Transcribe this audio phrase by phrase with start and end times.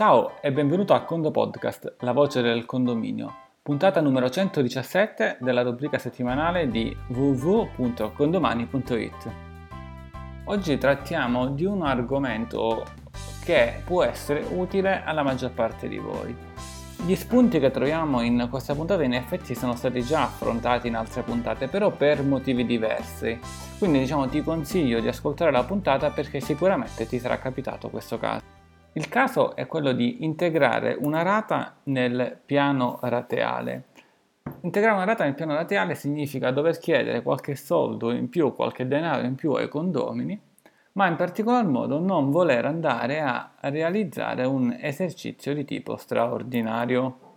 [0.00, 5.98] Ciao e benvenuto a Condo Podcast, la voce del condominio, puntata numero 117 della rubrica
[5.98, 9.30] settimanale di www.condomani.it.
[10.44, 12.86] Oggi trattiamo di un argomento
[13.44, 16.34] che può essere utile alla maggior parte di voi.
[17.04, 21.20] Gli spunti che troviamo in questa puntata in effetti sono stati già affrontati in altre
[21.20, 23.38] puntate, però per motivi diversi.
[23.76, 28.49] Quindi diciamo ti consiglio di ascoltare la puntata perché sicuramente ti sarà capitato questo caso.
[28.94, 33.84] Il caso è quello di integrare una rata nel piano rateale.
[34.62, 39.24] Integrare una rata nel piano rateale significa dover chiedere qualche soldo in più, qualche denaro
[39.24, 40.40] in più ai condomini,
[40.94, 47.29] ma in particolar modo non voler andare a realizzare un esercizio di tipo straordinario.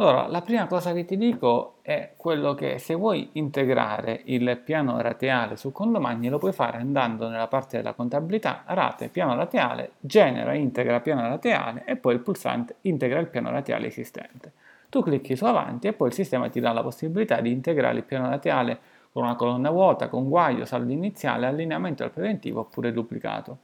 [0.00, 4.98] Allora, la prima cosa che ti dico è quello che se vuoi integrare il piano
[5.02, 10.54] rateale su condomani lo puoi fare andando nella parte della contabilità, rate, piano rateale, genera,
[10.54, 14.52] integra piano rateale e poi il pulsante integra il piano rateale esistente.
[14.88, 18.04] Tu clicchi su avanti e poi il sistema ti dà la possibilità di integrare il
[18.04, 18.78] piano rateale
[19.12, 23.58] con una colonna vuota, con guaio, saldo iniziale, allineamento al preventivo oppure duplicato.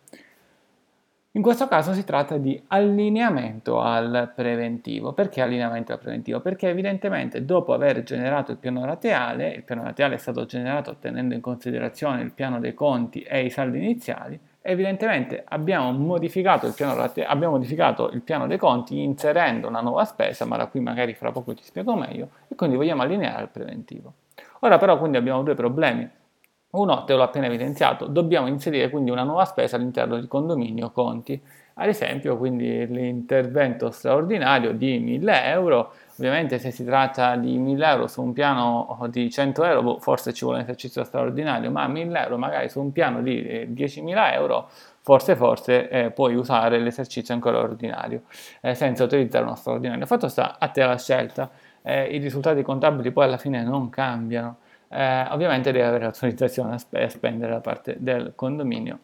[1.37, 5.13] In questo caso si tratta di allineamento al preventivo.
[5.13, 6.41] Perché allineamento al preventivo?
[6.41, 11.35] Perché evidentemente dopo aver generato il piano rateale, il piano rateale è stato generato tenendo
[11.35, 17.57] in considerazione il piano dei conti e i saldi iniziali, evidentemente abbiamo modificato rate- abbiamo
[17.57, 21.53] modificato il piano dei conti inserendo una nuova spesa, ma da qui magari fra poco
[21.53, 24.15] ti spiego meglio, e quindi vogliamo allineare al preventivo.
[24.61, 26.09] Ora però quindi abbiamo due problemi.
[26.77, 31.41] Uno, te l'ho appena evidenziato, dobbiamo inserire quindi una nuova spesa all'interno di condominio conti.
[31.79, 38.07] Ad esempio, quindi l'intervento straordinario di 1000 euro, ovviamente se si tratta di 1000 euro
[38.09, 42.23] su un piano di 100 euro, boh, forse ci vuole un esercizio straordinario, ma 1000
[42.23, 44.69] euro magari su un piano di 10.000 euro,
[45.01, 48.23] forse forse eh, puoi usare l'esercizio ancora ordinario,
[48.61, 50.05] eh, senza utilizzare uno straordinario.
[50.05, 51.49] Fatto sta a te la scelta,
[51.81, 56.79] eh, i risultati contabili poi alla fine non cambiano eh, ovviamente deve avere autorizzazione a,
[56.79, 58.99] sp- a spendere da parte del condominio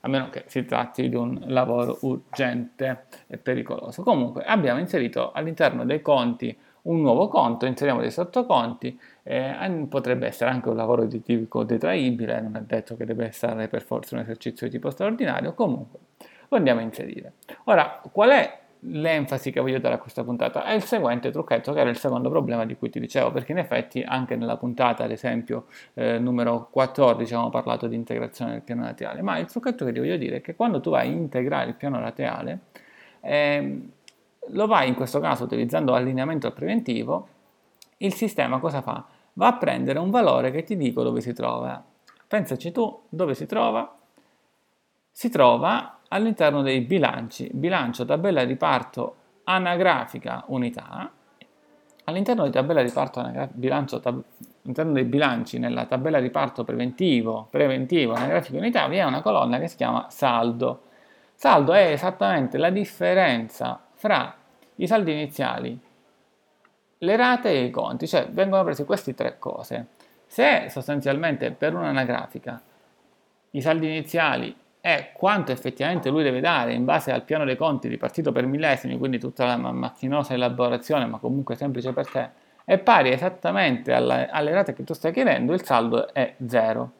[0.00, 4.04] a meno che si tratti di un lavoro urgente e pericoloso.
[4.04, 10.50] Comunque abbiamo inserito all'interno dei conti un nuovo conto, inseriamo dei sottoconti, eh, potrebbe essere
[10.50, 14.20] anche un lavoro di tipo detraibile, non è detto che deve essere per forza un
[14.20, 15.98] esercizio di tipo straordinario, comunque
[16.48, 17.32] lo andiamo a inserire.
[17.64, 21.80] Ora, qual è l'enfasi che voglio dare a questa puntata è il seguente trucchetto, che
[21.80, 25.10] era il secondo problema di cui ti dicevo, perché in effetti anche nella puntata, ad
[25.10, 29.92] esempio, eh, numero 14, abbiamo parlato di integrazione del piano laterale, ma il trucchetto che
[29.92, 32.60] ti voglio dire è che quando tu vai a integrare il piano laterale,
[33.20, 33.80] eh,
[34.50, 37.28] lo vai in questo caso utilizzando allineamento al preventivo,
[37.98, 39.04] il sistema cosa fa?
[39.34, 41.82] Va a prendere un valore che ti dico dove si trova.
[42.28, 43.96] Pensaci tu, dove si trova?
[45.10, 51.10] Si trova all'interno dei bilanci, bilancio, tabella di riparto anagrafica unità,
[52.04, 54.22] all'interno di tabella di riparto bilancio, tab-
[54.62, 59.58] all'interno dei bilanci nella tabella di riparto preventivo, preventivo anagrafica unità vi è una colonna
[59.58, 60.82] che si chiama saldo.
[61.34, 64.34] Saldo è esattamente la differenza fra
[64.76, 65.78] i saldi iniziali,
[66.98, 69.88] le rate e i conti, cioè vengono prese queste tre cose.
[70.26, 72.60] Se sostanzialmente per un'anagrafica
[73.50, 74.54] i saldi iniziali
[74.86, 78.96] è quanto effettivamente lui deve dare in base al piano dei conti ripartito per millesimi,
[78.96, 82.30] quindi tutta la macchinosa elaborazione, ma comunque semplice per te,
[82.64, 86.92] è pari esattamente alla, alle rate che tu stai chiedendo, il saldo è zero.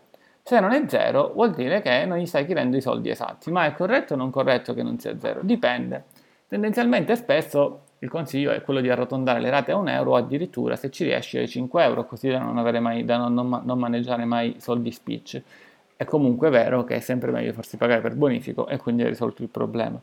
[0.43, 3.67] Se non è zero, vuol dire che non gli stai chiedendo i soldi esatti, ma
[3.67, 5.39] è corretto o non corretto che non sia zero?
[5.45, 6.07] Dipende.
[6.49, 10.91] Tendenzialmente spesso il consiglio è quello di arrotondare le rate a un euro addirittura se
[10.91, 14.57] ci riesci ai 5 euro, così da non, mai, da non, non, non maneggiare mai
[14.59, 15.41] soldi spicci.
[15.97, 19.43] È comunque vero che è sempre meglio farsi pagare per bonifico e quindi hai risolto
[19.43, 19.99] il problema.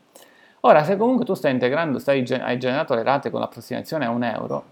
[0.60, 4.24] Ora, se comunque tu stai integrando, stai, hai generato le rate con l'approssimazione a un
[4.24, 4.64] euro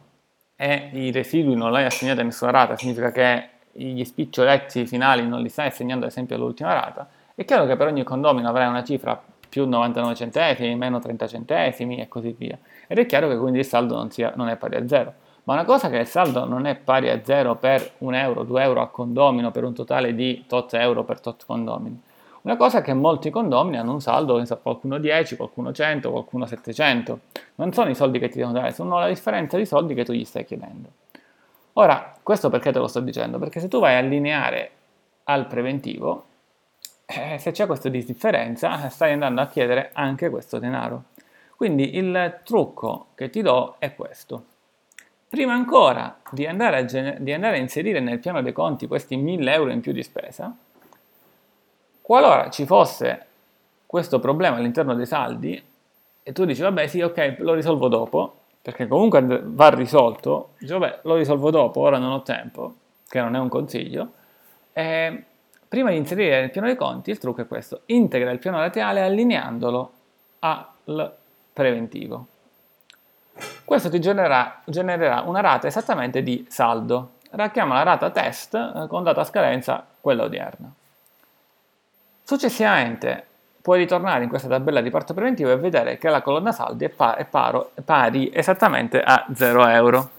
[0.56, 5.40] e i residui non l'hai assegnato a nessuna rata, significa che gli spicciolezzi finali non
[5.40, 8.84] li stai assegnando ad esempio all'ultima rata, è chiaro che per ogni condomino avrai una
[8.84, 12.58] cifra più 99 centesimi, meno 30 centesimi e così via.
[12.86, 15.12] Ed è chiaro che quindi il saldo non, sia, non è pari a zero.
[15.44, 18.62] Ma una cosa che il saldo non è pari a 0 per 1 euro, 2
[18.62, 22.00] euro a condomino per un totale di tot euro per tot condomini.
[22.42, 27.20] Una cosa è che molti condomini hanno un saldo, qualcuno 10, qualcuno 100, qualcuno 700.
[27.56, 30.12] Non sono i soldi che ti devono dare, sono la differenza di soldi che tu
[30.12, 30.88] gli stai chiedendo.
[31.74, 33.38] Ora, questo perché te lo sto dicendo?
[33.38, 34.70] Perché se tu vai a allineare
[35.24, 36.24] al preventivo,
[37.06, 41.04] eh, se c'è questa differenza, stai andando a chiedere anche questo denaro.
[41.56, 44.44] Quindi il trucco che ti do è questo.
[45.32, 49.16] Prima ancora di andare, a, gener- di andare a inserire nel piano dei conti questi
[49.16, 50.54] 1000 euro in più di spesa,
[52.02, 53.26] qualora ci fosse
[53.86, 55.64] questo problema all'interno dei saldi,
[56.22, 60.98] e tu dici vabbè sì ok lo risolvo dopo, perché comunque va risolto, dici vabbè
[61.04, 62.74] lo risolvo dopo, ora non ho tempo,
[63.08, 64.12] che non è un consiglio,
[64.74, 65.24] e
[65.66, 69.00] prima di inserire nel piano dei conti il trucco è questo, integra il piano laterale
[69.00, 69.92] allineandolo
[70.40, 71.14] al
[71.54, 72.26] preventivo.
[73.72, 79.02] Questo ti genererà, genererà una rata esattamente di saldo, racchiama la rata test eh, con
[79.02, 80.70] data scadenza quella odierna.
[82.22, 83.26] Successivamente
[83.62, 86.90] puoi ritornare in questa tabella di parto preventivo e vedere che la colonna saldi è,
[86.90, 90.10] pa- è, paro- è pari esattamente a 0 euro.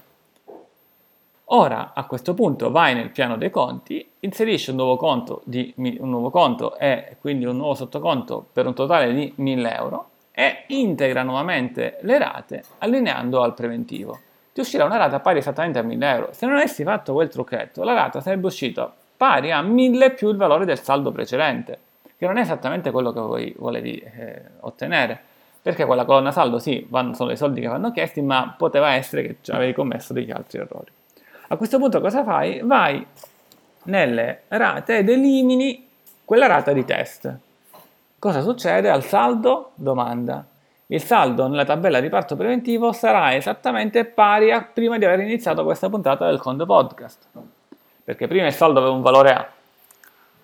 [1.44, 6.10] Ora a questo punto vai nel piano dei conti, inserisci un nuovo conto, di, un
[6.10, 11.22] nuovo conto e quindi un nuovo sottoconto per un totale di 1000 euro e integra
[11.22, 14.18] nuovamente le rate allineando al preventivo.
[14.52, 16.28] Ti uscirà una rata pari esattamente a 1000 euro.
[16.32, 20.36] Se non avessi fatto quel trucchetto, la rata sarebbe uscita pari a 1000 più il
[20.36, 21.78] valore del saldo precedente
[22.16, 25.20] che non è esattamente quello che voi volevi eh, ottenere.
[25.60, 29.38] Perché quella colonna saldo sì, vanno, sono i soldi che vanno chiesti, ma poteva essere
[29.40, 30.90] che avevi commesso degli altri errori.
[31.48, 32.60] A questo punto cosa fai?
[32.62, 33.04] Vai
[33.84, 35.88] nelle rate ed elimini
[36.24, 37.38] quella rata di test.
[38.24, 39.72] Cosa succede al saldo?
[39.74, 40.42] Domanda.
[40.86, 45.62] Il saldo nella tabella di parto preventivo sarà esattamente pari a prima di aver iniziato
[45.62, 47.26] questa puntata del Conto Podcast.
[48.02, 49.46] Perché prima il saldo aveva un valore A,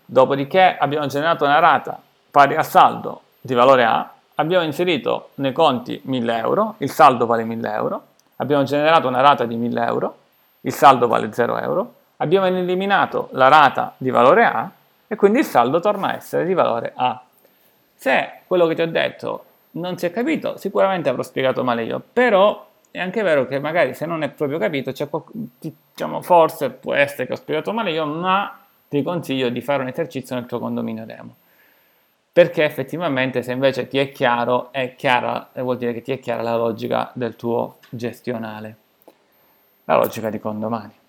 [0.04, 1.98] Dopodiché abbiamo generato una rata
[2.30, 7.44] pari a saldo di valore A, abbiamo inserito nei conti 1000 euro, il saldo vale
[7.44, 8.02] 1000 euro,
[8.36, 10.16] abbiamo generato una rata di 1000 euro,
[10.60, 14.70] il saldo vale 0 euro, abbiamo eliminato la rata di valore A
[15.06, 17.22] e quindi il saldo torna a essere di valore A.
[18.00, 22.02] Se quello che ti ho detto non si è capito, sicuramente avrò spiegato male io,
[22.10, 24.90] però è anche vero che magari se non è proprio capito,
[25.58, 28.58] diciamo, forse può essere che ho spiegato male io, ma
[28.88, 31.34] ti consiglio di fare un esercizio nel tuo condominio demo.
[32.32, 36.40] Perché effettivamente se invece ti è chiaro, è chiara, vuol dire che ti è chiara
[36.40, 38.76] la logica del tuo gestionale,
[39.84, 40.99] la logica di condomani.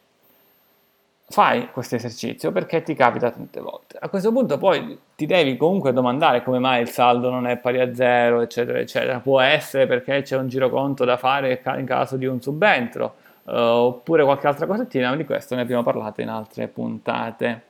[1.31, 3.98] Fai questo esercizio perché ti capita tante volte.
[3.98, 7.80] A questo punto poi ti devi comunque domandare come mai il saldo non è pari
[7.80, 9.19] a zero, eccetera, eccetera.
[9.19, 14.25] Può essere perché c'è un giroconto da fare in caso di un subentro, uh, oppure
[14.25, 17.62] qualche altra cosettina, ma di questo ne abbiamo parlato in altre puntate.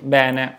[0.00, 0.58] Bene.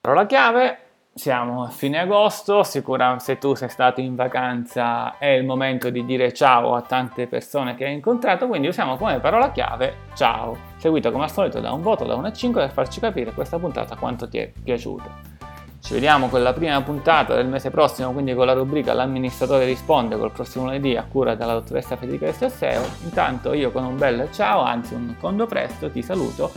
[0.00, 0.78] Parola chiave,
[1.16, 6.04] siamo a fine agosto, sicuramente se tu sei stato in vacanza è il momento di
[6.04, 11.10] dire ciao a tante persone che hai incontrato, quindi usiamo come parola chiave ciao, seguito
[11.10, 13.96] come al solito da un voto da 1 a 5 per farci capire questa puntata
[13.96, 15.34] quanto ti è piaciuta.
[15.80, 20.18] Ci vediamo con la prima puntata del mese prossimo, quindi con la rubrica L'amministratore risponde
[20.18, 22.82] col prossimo lunedì a cura della dottoressa Federica Estasseo.
[23.04, 26.50] Intanto io con un bel ciao, anzi un condo presto, ti saluto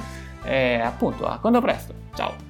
[0.44, 1.94] e appunto a condo presto.
[2.13, 2.49] Ciao!